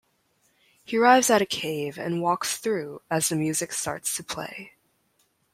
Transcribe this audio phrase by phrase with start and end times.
[0.83, 4.73] He arrives at a cave, and walks through, as the music starts to play.